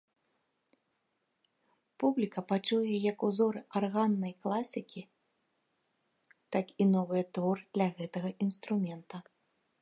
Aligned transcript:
Публіка 2.03 2.39
пачуе 2.51 2.95
як 3.11 3.25
узоры 3.29 3.61
арганнай 3.81 4.33
класікі, 4.47 5.01
так 6.57 6.75
і 6.81 6.89
новыя 6.95 7.23
творы 7.37 7.61
для 7.79 7.87
гэтага 8.01 8.29
інструмента. 8.49 9.17